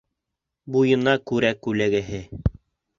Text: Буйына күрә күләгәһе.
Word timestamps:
Буйына 0.77 1.15
күрә 1.33 1.55
күләгәһе. 1.69 2.27